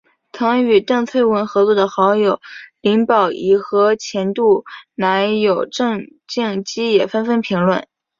[0.33, 2.41] 曾与邓萃雯合作的好友
[2.81, 4.63] 林保怡和前度
[4.95, 7.87] 男友郑敬基也纷纷评论。